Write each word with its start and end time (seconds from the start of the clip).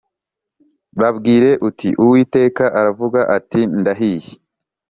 Babwire 0.99 1.51
uti 1.67 1.89
Uwiteka 2.03 2.63
aravuga 2.79 3.19
ati 3.37 3.61
Ndahiye 3.79 4.31